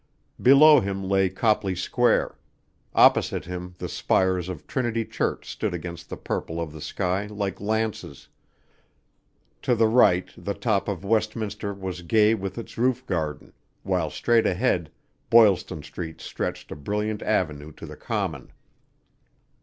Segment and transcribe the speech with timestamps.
[0.41, 2.35] Below him lay Copley Square;
[2.95, 7.61] opposite him the spires of Trinity Church stood against the purple of the sky like
[7.61, 8.27] lances;
[9.61, 13.53] to the right the top of Westminster was gay with its roof garden,
[13.83, 14.89] while straight ahead
[15.29, 18.51] Boylston street stretched a brilliant avenue to the Common.